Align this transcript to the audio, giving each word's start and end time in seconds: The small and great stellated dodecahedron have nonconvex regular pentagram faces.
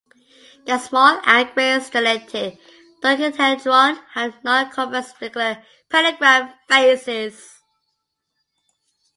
The 0.65 0.79
small 0.79 1.21
and 1.27 1.53
great 1.53 1.81
stellated 1.83 2.57
dodecahedron 3.03 3.99
have 4.15 4.33
nonconvex 4.43 5.21
regular 5.21 5.63
pentagram 5.91 6.51
faces. 6.67 7.59